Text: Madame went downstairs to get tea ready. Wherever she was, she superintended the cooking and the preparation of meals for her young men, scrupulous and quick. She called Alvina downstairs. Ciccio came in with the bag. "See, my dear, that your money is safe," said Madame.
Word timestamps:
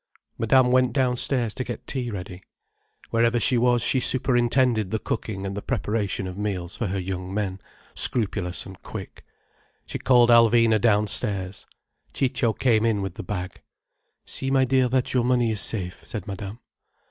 Madame 0.39 0.71
went 0.71 0.93
downstairs 0.93 1.53
to 1.53 1.63
get 1.63 1.85
tea 1.85 2.09
ready. 2.09 2.41
Wherever 3.11 3.39
she 3.39 3.55
was, 3.55 3.83
she 3.83 3.99
superintended 3.99 4.89
the 4.89 4.97
cooking 4.97 5.45
and 5.45 5.55
the 5.55 5.61
preparation 5.61 6.25
of 6.25 6.39
meals 6.39 6.75
for 6.75 6.87
her 6.87 6.97
young 6.99 7.31
men, 7.31 7.61
scrupulous 7.93 8.65
and 8.65 8.81
quick. 8.81 9.23
She 9.85 9.99
called 9.99 10.31
Alvina 10.31 10.81
downstairs. 10.81 11.67
Ciccio 12.13 12.51
came 12.51 12.83
in 12.83 13.03
with 13.03 13.13
the 13.13 13.21
bag. 13.23 13.61
"See, 14.25 14.49
my 14.49 14.65
dear, 14.65 14.89
that 14.89 15.13
your 15.13 15.23
money 15.23 15.51
is 15.51 15.61
safe," 15.61 16.01
said 16.07 16.25
Madame. 16.25 16.59